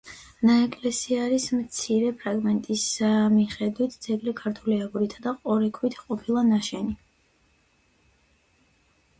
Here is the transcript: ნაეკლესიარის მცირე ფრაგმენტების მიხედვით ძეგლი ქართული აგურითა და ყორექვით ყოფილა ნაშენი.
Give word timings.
ნაეკლესიარის 0.49 1.43
მცირე 1.57 2.07
ფრაგმენტების 2.23 2.85
მიხედვით 3.33 3.97
ძეგლი 4.07 4.33
ქართული 4.41 4.79
აგურითა 4.87 5.21
და 5.27 5.35
ყორექვით 5.43 5.99
ყოფილა 6.07 6.45
ნაშენი. 6.49 6.99